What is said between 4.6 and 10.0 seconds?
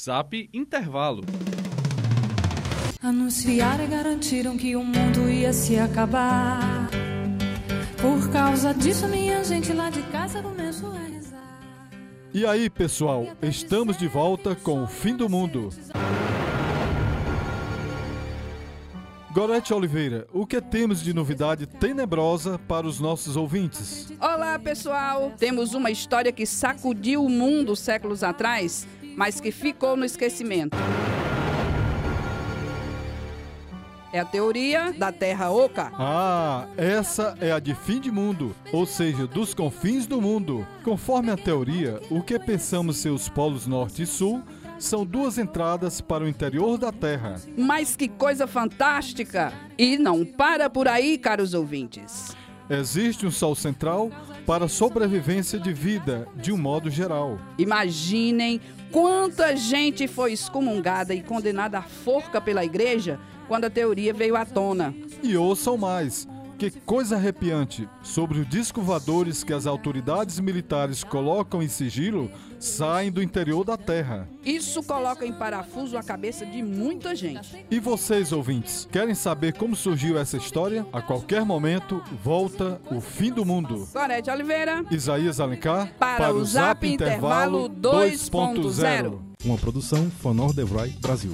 o mundo ia se acabar. Por causa disso, minha gente lá